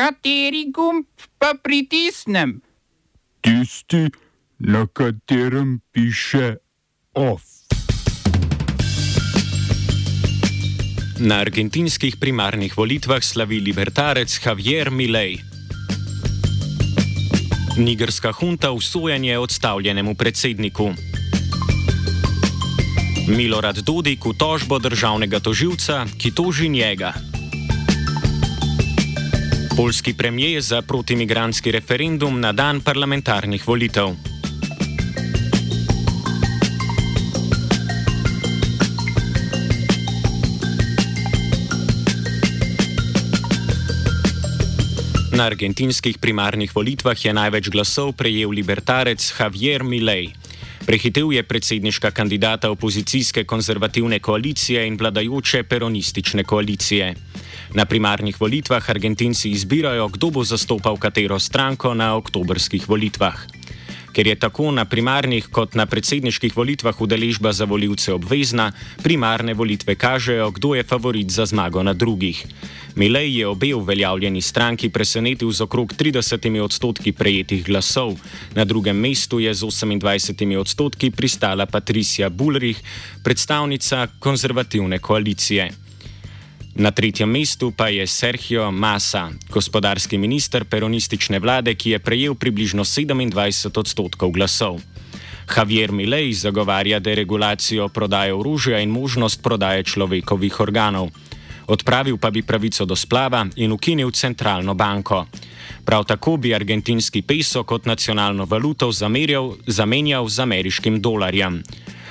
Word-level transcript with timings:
Kateri 0.00 0.70
gumb 0.72 1.04
pa 1.36 1.52
pritisnem? 1.60 2.54
Tisti, 3.44 4.08
na 4.64 4.86
katerem 4.88 5.76
piše 5.92 6.56
OF. 7.12 7.44
Na 11.20 11.42
argentinskih 11.44 12.16
primarnih 12.16 12.72
volitvah 12.78 13.20
slavi 13.20 13.60
libertarec 13.60 14.40
Javier 14.40 14.88
Milei. 14.90 15.36
Nigerska 17.76 18.32
hunta 18.32 18.72
usojanje 18.72 19.38
odstavljenemu 19.38 20.14
predsedniku. 20.14 20.94
Milorad 23.28 23.84
Dodik 23.84 24.24
v 24.24 24.32
tožbo 24.32 24.78
državnega 24.78 25.44
toživca, 25.44 26.06
ki 26.16 26.32
toži 26.32 26.68
njega. 26.68 27.12
Polski 29.76 30.14
premijer 30.14 30.62
za 30.62 30.82
protimigranski 30.82 31.70
referendum 31.70 32.40
na 32.40 32.52
dan 32.52 32.80
parlamentarnih 32.80 33.68
volitev. 33.68 34.14
Na 45.32 45.46
argentinskih 45.46 46.18
primarnih 46.18 46.74
volitvah 46.74 47.24
je 47.24 47.32
največ 47.32 47.70
glasov 47.70 48.12
prejel 48.12 48.50
libertarec 48.50 49.24
Javier 49.38 49.84
Milei. 49.84 50.39
Prehitev 50.90 51.30
je 51.30 51.42
predsedniška 51.46 52.10
kandidata 52.10 52.70
opozicijske 52.70 53.44
konzervativne 53.44 54.18
koalicije 54.18 54.86
in 54.86 54.96
vladajoče 54.98 55.62
peronistične 55.62 56.42
koalicije. 56.44 57.14
Na 57.74 57.84
primarnih 57.84 58.40
volitvah 58.40 58.90
Argentinci 58.90 59.50
izbirajo, 59.50 60.08
kdo 60.08 60.30
bo 60.30 60.44
zastopal 60.44 60.98
katero 60.98 61.38
stranko 61.38 61.94
na 61.94 62.16
oktobrskih 62.16 62.88
volitvah. 62.88 63.59
Ker 64.12 64.26
je 64.26 64.34
tako 64.34 64.70
na 64.70 64.84
primarnih 64.84 65.46
kot 65.52 65.74
na 65.74 65.86
predsedniških 65.86 66.56
volitvah 66.56 67.00
udeležba 67.00 67.52
za 67.52 67.64
voljivce 67.64 68.12
obvezna, 68.12 68.72
primarne 69.02 69.54
volitve 69.54 69.94
kažejo, 69.94 70.50
kdo 70.50 70.74
je 70.74 70.82
favorit 70.82 71.30
za 71.30 71.46
zmago 71.46 71.82
na 71.82 71.92
drugih. 71.92 72.46
Milej 72.94 73.38
je 73.38 73.46
obe 73.46 73.74
uveljavljeni 73.74 74.40
stranki 74.40 74.88
presenetil 74.88 75.50
z 75.52 75.60
okrog 75.60 75.92
30 75.94 76.60
odstotki 76.60 77.12
prejetih 77.12 77.64
glasov, 77.64 78.16
na 78.54 78.64
drugem 78.64 78.96
mestu 78.96 79.40
je 79.40 79.54
z 79.54 79.62
28 79.62 80.56
odstotki 80.56 81.10
pristala 81.10 81.66
Patricia 81.66 82.28
Bullrich, 82.28 82.80
predstavnica 83.24 84.06
konzervativne 84.18 84.98
koalicije. 84.98 85.89
Na 86.74 86.90
tretjem 86.90 87.30
mestu 87.30 87.72
pa 87.74 87.88
je 87.88 88.06
Sergio 88.06 88.70
Massa, 88.70 89.30
gospodarski 89.50 90.18
minister 90.18 90.64
peronistične 90.64 91.38
vlade, 91.38 91.74
ki 91.74 91.90
je 91.90 91.98
prejel 91.98 92.34
približno 92.34 92.84
27 92.84 93.78
odstotkov 93.78 94.30
glasov. 94.30 94.78
Javier 95.56 95.92
Milei 95.92 96.32
zagovarja 96.32 97.00
deregulacijo 97.00 97.88
prodaje 97.88 98.34
orožja 98.34 98.78
in 98.78 98.90
možnost 98.90 99.42
prodaje 99.42 99.82
človekovih 99.82 100.60
organov. 100.60 101.10
Odpravil 101.66 102.18
pa 102.18 102.30
bi 102.30 102.42
pravico 102.42 102.84
do 102.84 102.96
splava 102.96 103.46
in 103.56 103.72
ukinil 103.72 104.10
centralno 104.10 104.74
banko. 104.74 105.26
Prav 105.84 106.04
tako 106.04 106.36
bi 106.36 106.54
argentinski 106.54 107.22
peso 107.22 107.64
kot 107.64 107.86
nacionalno 107.86 108.44
valuto 108.44 108.92
zamerjal, 108.92 109.56
zamenjal 109.66 110.28
z 110.28 110.38
ameriškim 110.38 111.00
dolarjem. 111.00 111.62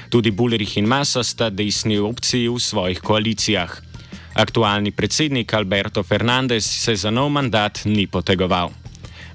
Tudi 0.09 0.31
Bullerich 0.31 0.77
in 0.77 0.87
Massa 0.87 1.23
sta 1.23 1.49
desni 1.49 1.97
opciji 1.97 2.47
v 2.49 2.59
svojih 2.59 2.99
koalicijah. 2.99 3.88
Aktualni 4.33 4.91
predsednik 4.91 5.53
Alberto 5.53 6.03
Fernandez 6.03 6.65
se 6.65 6.95
za 6.95 7.11
nov 7.11 7.29
mandat 7.29 7.81
ni 7.85 8.07
potegoval. 8.07 8.71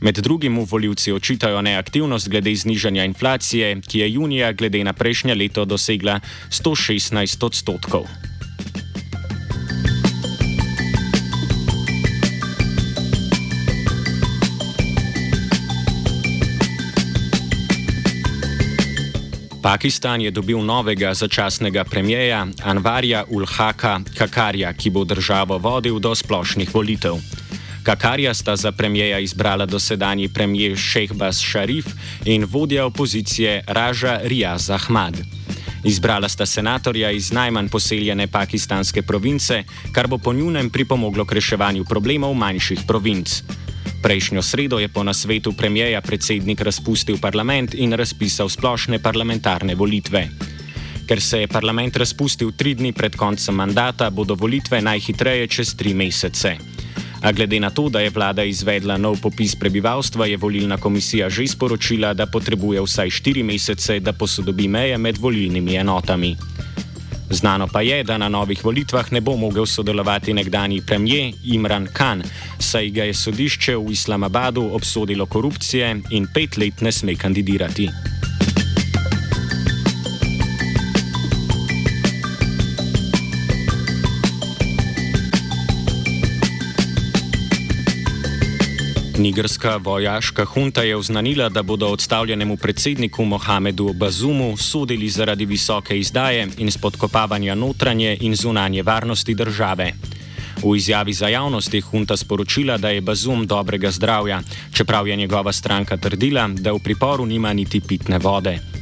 Med 0.01 0.19
drugim 0.19 0.53
mu 0.53 0.65
voljivci 0.65 1.13
očitajo 1.13 1.63
neaktivnost 1.63 2.29
glede 2.29 2.55
znižanja 2.55 3.05
inflacije, 3.05 3.81
ki 3.81 3.99
je 3.99 4.13
junija 4.13 4.53
glede 4.53 4.85
na 4.85 4.93
prejšnje 4.93 5.35
leto 5.35 5.65
dosegla 5.65 6.21
116 6.51 7.45
odstotkov. 7.45 8.07
Pakistan 19.65 20.21
je 20.21 20.29
dobil 20.29 20.61
novega 20.61 21.15
začasnega 21.17 21.89
premijeja 21.89 22.45
Anvarja 22.69 23.25
Ulhaka 23.33 24.01
Kakarja, 24.13 24.69
ki 24.77 24.93
bo 24.93 25.09
državo 25.09 25.57
vodil 25.57 25.97
do 26.05 26.13
splošnih 26.13 26.69
volitev. 26.69 27.17
Kakarja 27.81 28.35
sta 28.35 28.57
za 28.61 28.73
premijeja 28.77 29.19
izbrala 29.25 29.65
dosedanji 29.67 30.29
premijer 30.29 30.77
Šehbaz 30.77 31.41
Šarif 31.41 31.87
in 32.25 32.45
vodja 32.45 32.85
opozicije 32.85 33.65
Raža 33.67 34.21
Riaz 34.29 34.69
Ahmad. 34.71 35.17
Izbrala 35.85 36.29
sta 36.29 36.47
senatorja 36.47 37.11
iz 37.11 37.33
najmanj 37.33 37.69
poseljene 37.69 38.27
pakistanske 38.27 39.03
province, 39.03 39.65
kar 39.93 40.09
bo 40.09 40.19
po 40.19 40.33
njunem 40.33 40.71
pripomoglo 40.71 41.25
k 41.25 41.41
reševanju 41.41 41.85
problemov 41.89 42.35
manjših 42.35 42.85
provinc. 42.87 43.41
Prejšnjo 44.05 44.43
sredo 44.45 44.77
je 44.77 44.89
po 44.89 45.01
nasvetu 45.01 45.57
premijeja 45.57 46.01
predsednik 46.05 46.61
razpustil 46.61 47.17
parlament 47.17 47.73
in 47.75 47.97
razpisal 47.97 48.49
splošne 48.53 48.99
parlamentarne 49.01 49.73
volitve. 49.75 50.29
Ker 51.09 51.21
se 51.21 51.41
je 51.41 51.49
parlament 51.49 51.97
razpustil 51.97 52.53
tri 52.53 52.75
dni 52.75 52.93
pred 52.93 53.17
koncem 53.17 53.57
mandata, 53.57 54.11
bodo 54.11 54.37
volitve 54.37 54.83
najhitreje 54.85 55.47
čez 55.49 55.73
tri 55.73 55.95
mesece. 55.95 56.53
A 57.23 57.33
glede 57.33 57.61
na 57.61 57.71
to, 57.71 57.89
da 57.89 58.05
je 58.05 58.13
vlada 58.13 58.45
izvedla 58.45 58.99
nov 59.01 59.17
popis 59.25 59.57
prebivalstva, 59.57 60.27
je 60.27 60.37
volilna 60.37 60.77
komisija 60.77 61.31
že 61.31 61.49
sporočila, 61.49 62.13
da 62.15 62.27
potrebuje 62.27 62.85
vsaj 62.85 63.11
štiri 63.11 63.43
mesece, 63.43 64.01
da 64.01 64.13
posodobi 64.13 64.69
meje 64.69 64.99
med 64.99 65.17
volilnimi 65.17 65.81
enotami. 65.81 66.37
Znano 67.35 67.67
pa 67.67 67.83
je, 67.83 68.03
da 68.05 68.19
na 68.19 68.29
novih 68.29 68.65
volitvah 68.65 69.13
ne 69.13 69.21
bo 69.21 69.37
mogel 69.37 69.67
sodelovati 69.67 70.33
nekdani 70.33 70.83
premijer 70.87 71.35
Imran 71.45 71.89
Khan, 71.93 72.23
saj 72.59 72.91
ga 72.91 73.05
je 73.05 73.15
sodišče 73.15 73.77
v 73.77 73.91
Islamabadu 73.91 74.71
obsodilo 74.73 75.27
korupcije 75.27 75.97
in 76.11 76.29
pet 76.35 76.57
let 76.57 76.81
ne 76.81 76.93
sme 76.93 77.17
kandidirati. 77.17 78.14
Nigerska 89.25 89.77
vojaška 89.77 90.45
hunta 90.45 90.83
je 90.83 90.97
oznanila, 90.97 91.49
da 91.49 91.63
bodo 91.63 91.87
odstavljenemu 91.87 92.57
predsedniku 92.57 93.25
Mohamedu 93.25 93.93
Bazumu 93.93 94.57
sodili 94.57 95.09
zaradi 95.09 95.45
visoke 95.45 95.99
izdaje 95.99 96.49
in 96.59 96.71
spodkopavanja 96.71 97.55
notranje 97.55 98.19
in 98.21 98.37
zunanje 98.37 98.83
varnosti 98.83 99.35
države. 99.35 99.93
V 100.65 100.77
izjavi 100.77 101.13
za 101.13 101.29
javnost 101.29 101.75
je 101.75 101.81
hunta 101.81 102.17
sporočila, 102.17 102.77
da 102.77 102.91
je 102.91 103.01
Bazum 103.01 103.47
dobrega 103.47 103.91
zdravja, 103.91 104.43
čeprav 104.73 105.09
je 105.09 105.17
njegova 105.17 105.53
stranka 105.53 105.97
trdila, 105.97 106.49
da 106.49 106.73
v 106.73 106.79
priporu 106.79 107.27
nima 107.27 107.53
niti 107.53 107.81
pitne 107.81 108.19
vode. 108.19 108.74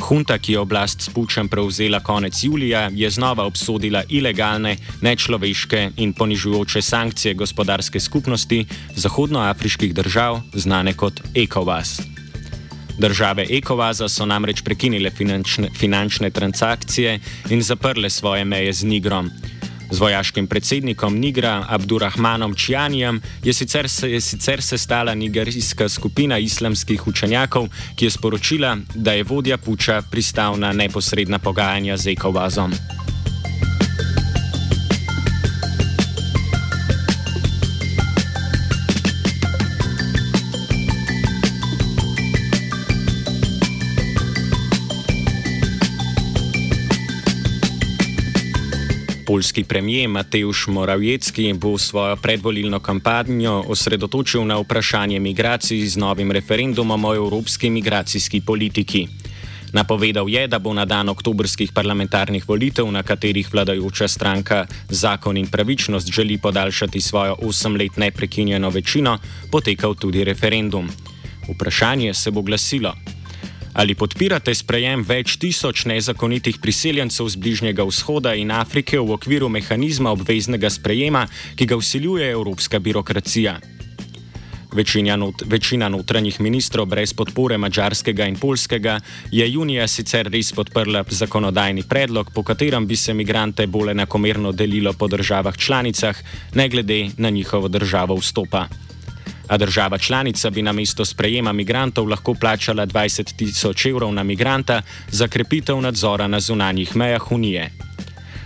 Hunta, 0.00 0.38
ki 0.38 0.52
je 0.52 0.58
oblast 0.58 1.00
s 1.00 1.08
pučem 1.08 1.48
prevzela 1.48 2.00
konec 2.00 2.44
julija, 2.44 2.90
je 2.92 3.10
znova 3.10 3.44
obsodila 3.44 4.02
ilegalne, 4.08 4.76
nečloveške 5.00 5.90
in 5.96 6.12
ponižujoče 6.12 6.82
sankcije 6.82 7.34
gospodarske 7.34 8.00
skupnosti 8.00 8.64
zahodnoafriških 8.96 9.94
držav, 9.94 10.40
znane 10.54 10.92
kot 10.92 11.20
ECOWAS. 11.34 12.00
Države 12.98 13.46
ECOWAS 13.50 14.08
so 14.08 14.26
namreč 14.26 14.62
prekinile 14.62 15.10
finančne, 15.10 15.68
finančne 15.78 16.30
transakcije 16.30 17.20
in 17.50 17.62
zaprle 17.62 18.10
svoje 18.10 18.44
meje 18.44 18.72
z 18.72 18.84
Nigrom. 18.84 19.30
Z 19.92 20.00
vojaškim 20.00 20.46
predsednikom 20.46 21.18
Nigra 21.18 21.66
Abdurrahmanom 21.68 22.54
Čjanijem 22.54 23.20
je 23.44 23.52
sicer, 23.52 23.88
se, 23.88 24.20
sicer 24.20 24.62
sestala 24.62 25.14
nigerijska 25.14 25.88
skupina 25.88 26.38
islamskih 26.38 27.06
učenjakov, 27.06 27.68
ki 27.96 28.04
je 28.04 28.10
sporočila, 28.10 28.76
da 28.94 29.12
je 29.12 29.24
vodja 29.24 29.58
puča 29.58 30.02
pristal 30.10 30.56
na 30.58 30.72
neposredna 30.72 31.38
pogajanja 31.38 31.96
z 31.96 32.06
Ekovazom. 32.06 32.72
Polski 49.32 49.64
premijer 49.64 50.08
Mateusz 50.08 50.66
Morawiecki 50.68 51.54
bo 51.54 51.78
svojo 51.78 52.16
predvolilno 52.16 52.80
kampanjo 52.80 53.64
osredotočil 53.68 54.44
na 54.44 54.58
vprašanje 54.60 55.20
migracij 55.20 55.86
z 55.88 55.96
novim 55.96 56.32
referendumom 56.32 57.04
o 57.04 57.14
evropski 57.14 57.70
migracijski 57.70 58.40
politiki. 58.40 59.08
Napovedal 59.72 60.28
je, 60.28 60.46
da 60.48 60.58
bo 60.58 60.74
na 60.74 60.84
dan 60.84 61.08
oktobrskih 61.08 61.72
parlamentarnih 61.72 62.48
volitev, 62.48 62.92
na 62.92 63.02
katerih 63.02 63.48
vladajoča 63.52 64.08
stranka 64.08 64.66
Zakon 64.88 65.36
in 65.36 65.48
pravičnost 65.48 66.12
želi 66.12 66.38
podaljšati 66.38 67.00
svojo 67.00 67.36
osem 67.42 67.76
let 67.76 67.96
neprekinjeno 67.96 68.68
večino, 68.70 69.18
potekal 69.50 69.94
tudi 69.94 70.24
referendum. 70.24 70.90
Vprašanje 71.48 72.14
se 72.14 72.30
bo 72.30 72.42
glasilo. 72.42 72.94
Ali 73.72 73.94
podpirate 73.96 74.52
sprejem 74.52 75.00
več 75.00 75.38
tisoč 75.40 75.86
nezakonitih 75.88 76.58
priseljencev 76.60 77.30
z 77.32 77.40
Bližnjega 77.40 77.86
vzhoda 77.88 78.34
in 78.36 78.52
Afrike 78.52 79.00
v 79.00 79.16
okviru 79.16 79.48
mehanizma 79.48 80.12
obveznega 80.12 80.68
sprejema, 80.68 81.24
ki 81.56 81.66
ga 81.66 81.78
usiljuje 81.80 82.28
evropska 82.34 82.78
birokracija? 82.78 83.56
Večina, 84.72 85.16
not, 85.16 85.44
večina 85.48 85.88
notranjih 85.88 86.40
ministrov 86.40 86.86
brez 86.88 87.12
podpore 87.16 87.58
mačarskega 87.60 88.28
in 88.28 88.36
polskega 88.40 88.98
je 89.32 89.48
junija 89.52 89.88
sicer 89.88 90.28
res 90.32 90.52
podprla 90.52 91.04
zakonodajni 91.08 91.84
predlog, 91.88 92.30
po 92.32 92.44
katerem 92.44 92.86
bi 92.86 92.96
se 92.96 93.12
imigrante 93.12 93.66
bolj 93.66 93.92
enakomerno 93.96 94.52
delilo 94.52 94.92
po 94.92 95.08
državah 95.08 95.56
članicah, 95.56 96.16
ne 96.54 96.68
glede 96.68 97.06
na 97.16 97.30
njihovo 97.30 97.68
državo 97.68 98.16
vstopa 98.20 98.68
a 99.52 99.56
država 99.56 99.98
članica 99.98 100.50
bi 100.50 100.62
na 100.62 100.72
mesto 100.72 101.04
sprejema 101.04 101.50
imigrantov 101.50 102.08
lahko 102.08 102.34
plačala 102.34 102.86
20 102.86 103.36
tisoč 103.36 103.86
evrov 103.86 104.14
na 104.14 104.20
imigranta 104.20 104.82
za 105.08 105.28
krepitev 105.28 105.80
nadzora 105.80 106.26
na 106.26 106.40
zunanjih 106.40 106.96
mejah 106.96 107.32
Unije. 107.32 107.70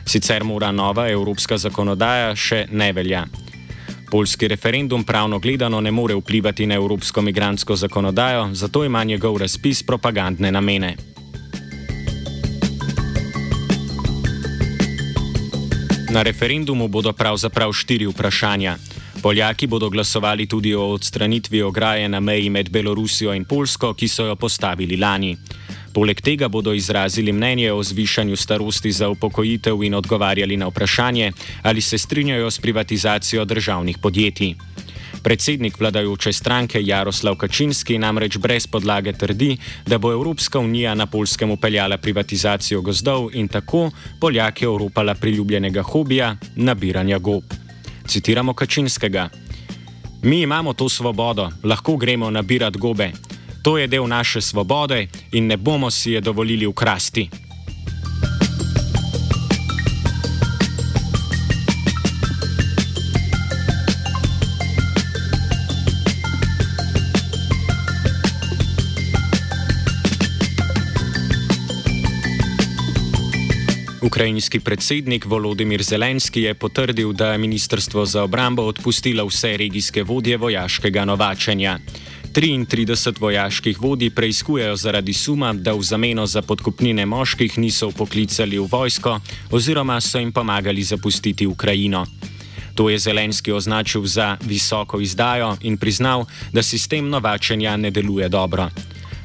Sicer 0.06 0.44
mora 0.44 0.73
nova 0.73 1.08
evropska 1.08 1.58
zakonodaja 1.58 2.35
še 2.37 2.67
ne 2.73 2.93
velja. 2.93 3.25
Poljski 4.11 4.49
referendum 4.49 5.05
pravno 5.05 5.38
gledano 5.38 5.81
ne 5.81 5.91
more 5.91 6.14
vplivati 6.14 6.67
na 6.67 6.75
evropsko 6.75 7.23
migransko 7.23 7.76
zakonodajo, 7.76 8.49
zato 8.52 8.85
ima 8.85 9.05
njegov 9.05 9.37
razpis 9.37 9.82
propagandne 9.82 10.52
namene. 10.52 10.97
Na 16.11 16.23
referendumu 16.23 16.88
bodo 16.88 17.12
pravzaprav 17.12 17.73
štiri 17.73 18.06
vprašanja. 18.06 18.76
Poljaki 19.26 19.67
bodo 19.67 19.88
glasovali 19.90 20.46
tudi 20.46 20.75
o 20.75 20.84
odstranitvi 20.87 21.62
ograje 21.62 22.08
na 22.08 22.20
meji 22.20 22.50
med 22.50 22.69
Belorusijo 22.70 23.32
in 23.34 23.44
Polsko, 23.44 23.90
ki 23.94 24.08
so 24.08 24.26
jo 24.26 24.37
postavili 24.37 24.96
lani. 24.96 25.32
Poleg 25.94 26.20
tega 26.20 26.49
bodo 26.49 26.73
izrazili 26.73 27.32
mnenje 27.32 27.73
o 27.73 27.82
zvišanju 27.82 28.37
starosti 28.37 28.93
za 28.93 29.08
upokojitev 29.08 29.82
in 29.82 29.94
odgovarjali 29.94 30.56
na 30.56 30.69
vprašanje, 30.69 31.32
ali 31.62 31.81
se 31.81 31.99
strinjajo 31.99 32.50
s 32.50 32.61
privatizacijo 32.61 33.44
državnih 33.44 33.99
podjetij. 33.99 34.55
Predsednik 35.23 35.81
vladajoče 35.81 36.32
stranke 36.32 36.84
Jaroslav 36.84 37.37
Kačinski 37.37 37.99
namreč 37.99 38.38
brez 38.38 38.67
podlage 38.67 39.12
trdi, 39.12 39.56
da 39.87 39.99
bo 39.99 40.12
Evropska 40.12 40.58
unija 40.58 40.94
na 40.94 41.06
polskem 41.06 41.50
upeljala 41.50 41.99
privatizacijo 41.99 42.81
gozdov 42.81 43.31
in 43.34 43.49
tako 43.49 43.90
Poljake 44.20 44.69
oropala 44.69 45.14
priljubljenega 45.14 45.82
hobija 45.82 46.37
nabiranja 46.56 47.19
gob. 47.19 47.66
Citiramo 48.06 48.55
Kačinskega. 48.55 49.29
Mi 50.23 50.41
imamo 50.41 50.73
to 50.73 50.88
svobodo, 50.88 51.50
lahko 51.64 51.97
gremo 51.97 52.31
nabirati 52.31 52.79
gobe. 52.79 53.12
To 53.62 53.79
je 53.79 53.87
del 53.87 54.06
naše 54.06 54.41
svobode 54.41 55.08
in 55.32 55.47
ne 55.47 55.56
bomo 55.56 55.91
si 55.91 56.12
je 56.12 56.20
dovolili 56.20 56.67
ukrasti. 56.67 57.29
Ukrajinski 74.17 74.61
predsednik 74.61 75.27
Volodimir 75.29 75.83
Zelenski 75.83 76.43
je 76.49 76.55
potrdil, 76.55 77.13
da 77.13 77.33
je 77.33 77.39
Ministrstvo 77.39 78.07
za 78.07 78.23
obrambo 78.25 78.63
odpustilo 78.63 79.27
vse 79.27 79.57
regijske 79.57 80.03
vodje 80.03 80.37
vojaškega 80.37 81.05
novačenja. 81.05 81.79
33 82.33 83.21
vojaških 83.21 83.81
vodij 83.81 84.11
preizkujejo 84.11 84.77
zaradi 84.77 85.13
suma, 85.13 85.53
da 85.53 85.75
v 85.77 85.83
zameno 85.83 86.27
za 86.27 86.43
podkupnine 86.43 87.07
moških 87.07 87.59
niso 87.59 87.91
poklicali 87.91 88.59
v 88.59 88.65
vojsko 88.73 89.21
oziroma 89.51 90.01
so 90.01 90.19
jim 90.19 90.33
pomagali 90.33 90.83
zapustiti 90.83 91.47
Ukrajino. 91.47 92.07
To 92.75 92.89
je 92.89 92.99
Zelenski 92.99 93.53
označil 93.53 94.07
za 94.07 94.39
visoko 94.49 95.01
izdajo 95.01 95.57
in 95.61 95.77
priznal, 95.77 96.25
da 96.53 96.62
sistem 96.62 97.09
novačenja 97.09 97.77
ne 97.77 97.91
deluje 97.91 98.29
dobro. 98.29 98.71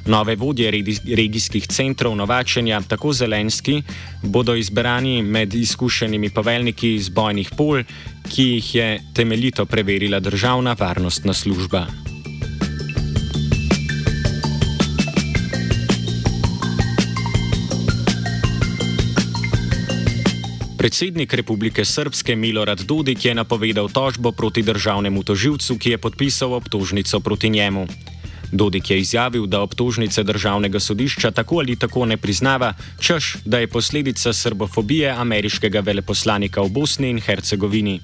Nove 0.06 0.36
vodje 0.36 0.72
regijskih 1.16 1.68
centrov 1.68 2.16
novačenja, 2.16 2.82
tako 2.88 3.14
zelenski, 3.14 3.82
bodo 4.24 4.56
izbrani 4.56 5.22
med 5.22 5.54
izkušenimi 5.54 6.30
poveljniki 6.30 6.96
iz 6.96 7.10
bojnih 7.10 7.50
pol, 7.58 7.84
ki 8.30 8.44
jih 8.44 8.76
je 8.76 9.02
temeljito 9.14 9.66
preverila 9.66 10.20
državna 10.20 10.76
varnostna 10.80 11.34
služba. 11.34 11.86
Predsednik 20.82 21.34
Republike 21.34 21.86
Srpske 21.86 22.36
Milorad 22.36 22.82
Dodik 22.82 23.26
je 23.26 23.36
napovedal 23.36 23.90
tožbo 23.90 24.32
proti 24.32 24.64
državnemu 24.66 25.24
toživcu, 25.24 25.78
ki 25.78 25.90
je 25.90 25.98
podpisal 25.98 26.54
obtožnico 26.54 27.20
proti 27.20 27.50
njemu. 27.50 27.86
Dodik 28.52 28.90
je 28.90 29.00
izjavil, 29.00 29.46
da 29.46 29.62
obtožnice 29.62 30.24
državnega 30.24 30.80
sodišča 30.80 31.32
tako 31.32 31.60
ali 31.60 31.76
tako 31.76 32.06
ne 32.06 32.18
priznava, 32.18 32.74
čež 33.00 33.36
da 33.46 33.60
je 33.60 33.68
posledica 33.68 34.34
srbofobije 34.34 35.10
ameriškega 35.10 35.80
veleposlanika 35.80 36.62
v 36.62 36.70
Bosni 36.70 37.10
in 37.10 37.22
Hercegovini. 37.22 38.00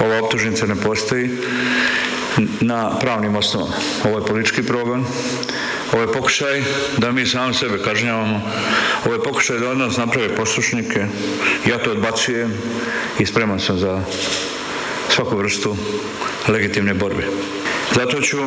Ova 0.00 0.22
obtožnica 0.22 0.66
ne 0.66 0.76
postoji 0.76 1.30
na 2.60 2.98
pravnim 2.98 3.36
osnovam. 3.36 3.72
Ovo 4.04 4.18
je 4.18 4.26
politički 4.26 4.62
progon, 4.62 5.04
ovo 5.92 6.02
je 6.02 6.12
pokušaj 6.12 6.62
da 6.98 7.12
mi 7.12 7.26
sami 7.26 7.54
sebe 7.54 7.82
kažnjavamo, 7.84 8.42
ovo 9.04 9.14
je 9.14 9.22
pokušaj 9.22 9.58
da 9.58 9.70
od 9.70 9.78
nas 9.78 9.96
naprave 9.96 10.36
poslušnike, 10.36 11.06
ja 11.66 11.78
to 11.78 11.90
odbacujem 11.90 12.54
i 13.18 13.26
spreman 13.26 13.60
sam 13.60 13.78
za 13.78 14.02
svaku 15.08 15.36
vrstu 15.36 15.76
legitimne 16.48 16.94
borbe. 16.94 17.26
Zato 17.94 18.20
ću 18.20 18.38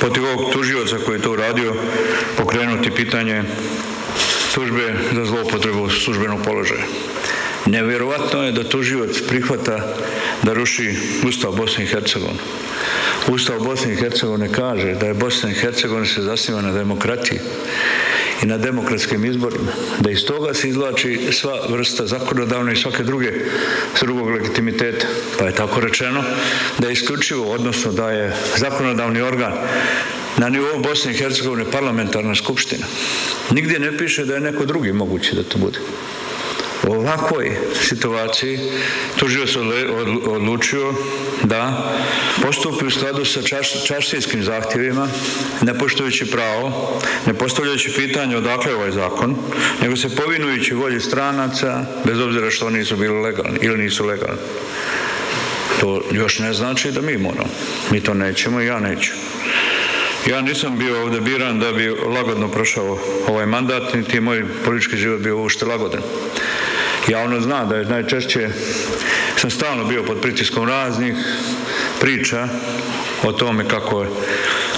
protiv 0.00 0.24
ovog 0.24 0.52
tužioca 0.52 0.96
koji 1.04 1.16
je 1.16 1.22
to 1.22 1.32
uradio 1.32 1.74
pokrenuti 2.36 2.90
pitanje 2.90 3.42
tužbe 4.54 4.94
za 5.12 5.24
zloupotrebu 5.24 5.90
službenog 5.90 6.44
položaja. 6.44 6.84
Nevjerovatno 7.66 8.42
je 8.42 8.52
da 8.52 8.68
tuživac 8.68 9.20
prihvata 9.28 9.94
da 10.42 10.52
ruši 10.52 10.94
Ustav 11.28 11.52
Bosne 11.52 11.84
i 11.84 11.86
Hercegovine. 11.86 12.38
Ustav 13.28 13.60
Bosne 13.60 13.92
i 13.92 13.96
Hercegovine 13.96 14.52
kaže 14.52 14.94
da 14.94 15.06
je 15.06 15.14
Bosna 15.14 15.50
i 15.50 15.54
Hercegovina 15.54 16.06
se 16.06 16.22
zasniva 16.22 16.62
na 16.62 16.72
demokratiji 16.72 17.40
i 18.42 18.46
na 18.46 18.58
demokratskim 18.58 19.24
izborima, 19.24 19.72
da 20.00 20.10
iz 20.10 20.24
toga 20.24 20.54
se 20.54 20.68
izlači 20.68 21.28
sva 21.32 21.60
vrsta 21.68 22.06
zakonodavne 22.06 22.72
i 22.72 22.76
svake 22.76 23.02
druge 23.02 23.32
drugog 24.00 24.30
legitimiteta. 24.30 25.06
Pa 25.38 25.44
je 25.44 25.54
tako 25.54 25.80
rečeno 25.80 26.24
da 26.78 26.86
je 26.86 26.92
isključivo, 26.92 27.52
odnosno 27.52 27.92
da 27.92 28.10
je 28.10 28.32
zakonodavni 28.56 29.20
organ 29.20 29.52
na 30.36 30.48
nivou 30.48 30.78
Bosne 30.82 31.12
i 31.12 31.16
Hercegovine 31.16 31.70
parlamentarna 31.70 32.34
skupština. 32.34 32.86
Nigdje 33.50 33.78
ne 33.78 33.98
piše 33.98 34.24
da 34.24 34.34
je 34.34 34.40
neko 34.40 34.64
drugi 34.64 34.92
moguće 34.92 35.36
da 35.36 35.42
to 35.42 35.58
bude. 35.58 35.78
U 36.84 36.92
ovakvoj 36.92 37.56
situaciji 37.80 38.58
tužio 39.16 39.46
se 39.46 39.58
odlučio 40.26 40.94
da 41.42 41.92
postupi 42.42 42.86
u 42.86 42.90
skladu 42.90 43.24
sa 43.24 43.40
čaštijskim 43.86 44.42
zahtjevima, 44.42 45.08
ne 45.62 45.78
poštujući 45.78 46.30
pravo, 46.30 46.98
ne 47.26 47.34
postavljajući 47.34 47.92
pitanje 47.96 48.36
odakle 48.36 48.74
ovaj 48.74 48.90
zakon, 48.90 49.36
nego 49.82 49.96
se 49.96 50.16
povinujući 50.16 50.74
volji 50.74 51.00
stranaca, 51.00 51.84
bez 52.04 52.20
obzira 52.20 52.50
što 52.50 52.70
nisu 52.70 52.96
bili 52.96 53.22
legalni 53.22 53.58
ili 53.62 53.78
nisu 53.78 54.04
legalni. 54.04 54.40
To 55.80 56.02
još 56.12 56.38
ne 56.38 56.52
znači 56.52 56.92
da 56.92 57.00
mi 57.00 57.18
moramo. 57.18 57.50
Mi 57.90 58.00
to 58.00 58.14
nećemo 58.14 58.60
i 58.60 58.66
ja 58.66 58.80
neću. 58.80 59.12
Ja 60.26 60.40
nisam 60.40 60.78
bio 60.78 61.02
ovdje 61.02 61.20
biran 61.20 61.60
da 61.60 61.72
bi 61.72 61.88
lagodno 61.88 62.48
prošao 62.48 62.98
ovaj 63.28 63.46
mandat, 63.46 63.94
niti 63.94 64.20
moj 64.20 64.44
politički 64.64 64.96
život 64.96 65.20
bio 65.20 65.42
ušte 65.42 65.66
lagodan. 65.66 66.00
Javno 67.08 67.40
zna 67.40 67.64
da 67.64 67.76
je 67.76 67.84
najčešće, 67.84 68.48
sam 69.36 69.50
stalno 69.50 69.84
bio 69.84 70.02
pod 70.02 70.20
pritiskom 70.20 70.68
raznih 70.68 71.14
priča 72.00 72.48
o 73.22 73.32
tome 73.32 73.68
kako 73.68 74.02
je 74.02 74.08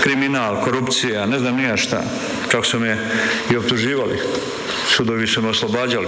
kriminal, 0.02 0.60
korupcija, 0.64 1.26
ne 1.26 1.38
znam 1.38 1.56
nija 1.56 1.76
šta, 1.76 2.02
kako 2.48 2.64
su 2.64 2.80
me 2.80 2.98
i 3.50 3.56
optuživali. 3.56 4.18
Sudovi 4.88 5.26
su 5.26 5.42
me 5.42 5.48
oslobađali. 5.48 6.06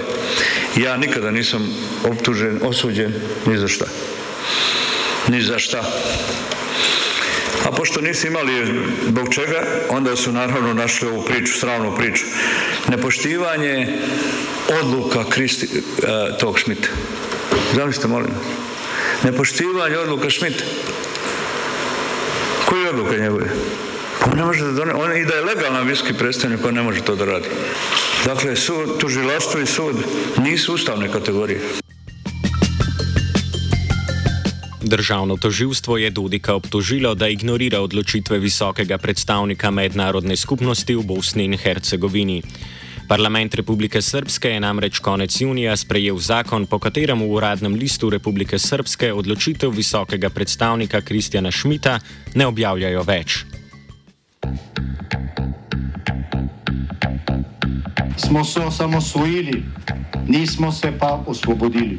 Ja 0.76 0.96
nikada 0.96 1.30
nisam 1.30 1.74
optužen, 2.04 2.60
osuđen 2.62 3.14
ni 3.46 3.58
za 3.58 3.68
šta. 3.68 3.84
Ni 5.28 5.42
za 5.42 5.58
šta. 5.58 5.82
A 7.64 7.70
pošto 7.70 8.00
nisu 8.00 8.26
imali 8.26 8.80
zbog 9.06 9.34
čega, 9.34 9.62
onda 9.88 10.16
su 10.16 10.32
naravno 10.32 10.74
našli 10.74 11.08
ovu 11.08 11.24
priču, 11.24 11.58
sravnu 11.58 11.96
priču. 11.96 12.24
Nepoštivanje 12.88 13.98
odluka 14.82 15.24
Kristi, 15.30 15.68
uh, 15.72 16.38
tog 16.38 16.58
Šmita. 16.58 16.88
Zamislite, 17.74 18.08
molim. 18.08 18.30
Nepoštivanje 19.22 19.98
odluka 19.98 20.30
Šmita. 20.30 20.64
Koji 22.66 22.82
je 22.82 22.90
odluka 22.90 23.16
njegove? 23.16 23.46
On 24.26 24.38
ne 24.38 24.44
može 24.44 24.64
da 24.64 24.72
done, 24.72 24.94
on 24.94 25.16
i 25.16 25.24
da 25.24 25.34
je 25.34 25.44
legalan 25.44 25.88
viski 25.88 26.12
predstavnik, 26.12 26.64
on 26.64 26.74
ne 26.74 26.82
može 26.82 27.00
to 27.00 27.16
da 27.16 27.24
radi. 27.24 27.48
Dakle, 28.24 28.56
sud, 28.56 28.98
tužilaštvo 28.98 29.60
i 29.60 29.66
sud 29.66 29.96
nisu 30.38 30.74
ustavne 30.74 31.12
kategorije. 31.12 31.60
Državno 34.82 35.36
toživstvo 35.36 35.96
je 35.96 36.10
Dudika 36.10 36.54
obtožilo, 36.54 37.14
da 37.14 37.28
ignorira 37.28 37.80
odločitve 37.80 38.38
visokega 38.38 38.98
predstavnika 38.98 39.70
mednarodne 39.70 40.36
skupnosti 40.36 40.94
v 40.94 41.02
Bosni 41.02 41.44
in 41.44 41.56
Hercegovini. 41.58 42.42
Parlament 43.08 43.54
Republike 43.54 44.02
Srpske 44.02 44.48
je 44.48 44.60
namreč 44.60 44.98
konec 44.98 45.40
junija 45.40 45.76
sprejel 45.76 46.18
zakon, 46.18 46.66
po 46.66 46.78
katerem 46.78 47.20
v 47.20 47.26
uradnem 47.26 47.74
listu 47.74 48.10
Republike 48.10 48.58
Srpske 48.58 49.12
odločitev 49.12 49.70
visokega 49.70 50.30
predstavnika 50.30 51.00
Kristjana 51.00 51.50
Šmita 51.50 51.98
ne 52.34 52.46
objavljajo 52.46 53.02
več. 53.02 53.44
Smo 58.16 58.44
se 58.44 58.60
osamosvojili, 58.60 59.62
nismo 60.28 60.72
se 60.72 60.92
pa 60.98 61.24
osvobodili. 61.26 61.98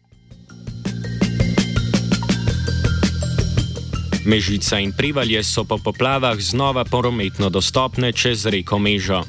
Mežica 4.25 4.77
in 4.79 4.93
Privalje 4.93 5.41
so 5.43 5.63
po 5.65 5.77
poplavah 5.77 6.37
znova 6.37 6.85
prometno 6.85 7.49
dostopne 7.49 8.13
čez 8.13 8.45
reko 8.45 8.77
Mežo. 8.79 9.23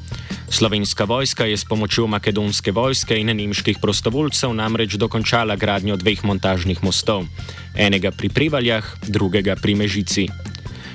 Slovenska 0.53 1.05
vojska 1.05 1.45
je 1.49 1.57
s 1.57 1.65
pomočjo 1.65 2.07
makedonske 2.07 2.73
vojske 2.73 3.17
in 3.17 3.33
nemških 3.33 3.79
prostovoljcev 3.81 4.53
namreč 4.55 5.01
dokončala 5.01 5.57
gradnjo 5.57 5.97
dveh 5.97 6.25
montažnih 6.25 6.85
mostov, 6.85 7.25
enega 7.73 8.11
pri 8.11 8.29
Privaljah, 8.29 8.85
drugega 9.09 9.57
pri 9.57 9.75
Mežici. 9.75 10.29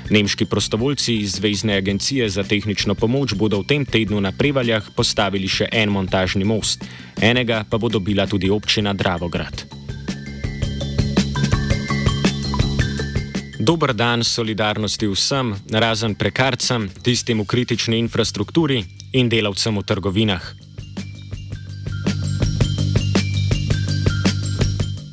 Nemški 0.09 0.45
prostovoljci 0.45 1.17
iz 1.17 1.41
Zvezdne 1.41 1.77
agencije 1.77 2.29
za 2.29 2.43
tehnično 2.43 2.95
pomoč 2.95 3.33
bodo 3.33 3.59
v 3.59 3.67
tem 3.67 3.85
tednu 3.85 4.21
na 4.21 4.31
Privaljah 4.31 4.93
postavili 4.95 5.49
še 5.49 5.67
en 5.71 5.89
montažni 5.89 6.45
most, 6.45 6.85
enega 7.21 7.65
pa 7.69 7.77
bo 7.77 7.89
dobila 7.89 8.27
tudi 8.27 8.49
občina 8.49 8.93
Dravograd. 8.93 9.76
Dober 13.59 13.93
dan 13.93 14.23
solidarnosti 14.23 15.07
vsem, 15.09 15.55
razen 15.73 16.13
prekarcem, 16.15 16.89
tistim 17.01 17.41
v 17.41 17.45
kritični 17.49 17.97
infrastrukturi 17.97 18.85
in 19.17 19.29
delavcem 19.29 19.73
v 19.73 19.83
trgovinah. 19.83 20.45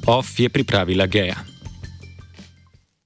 OF 0.04 0.28
je 0.36 0.48
pripravila 0.52 1.08
Geja. 1.08 1.53